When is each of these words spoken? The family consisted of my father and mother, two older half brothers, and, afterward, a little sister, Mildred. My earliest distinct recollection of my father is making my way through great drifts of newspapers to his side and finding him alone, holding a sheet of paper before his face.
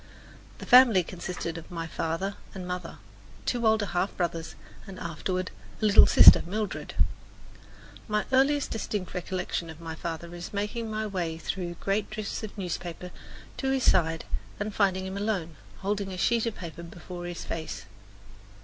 The 0.57 0.65
family 0.65 1.03
consisted 1.03 1.59
of 1.59 1.69
my 1.69 1.85
father 1.85 2.33
and 2.55 2.67
mother, 2.67 2.97
two 3.45 3.67
older 3.67 3.85
half 3.85 4.17
brothers, 4.17 4.55
and, 4.87 4.97
afterward, 4.97 5.51
a 5.79 5.85
little 5.85 6.07
sister, 6.07 6.41
Mildred. 6.43 6.95
My 8.07 8.25
earliest 8.31 8.71
distinct 8.71 9.13
recollection 9.13 9.69
of 9.69 9.79
my 9.79 9.93
father 9.93 10.33
is 10.33 10.53
making 10.53 10.89
my 10.89 11.05
way 11.05 11.37
through 11.37 11.75
great 11.75 12.09
drifts 12.09 12.41
of 12.41 12.57
newspapers 12.57 13.11
to 13.57 13.69
his 13.69 13.83
side 13.83 14.25
and 14.59 14.73
finding 14.73 15.05
him 15.05 15.17
alone, 15.17 15.55
holding 15.81 16.11
a 16.11 16.17
sheet 16.17 16.47
of 16.47 16.55
paper 16.55 16.81
before 16.81 17.25
his 17.27 17.45
face. 17.45 17.85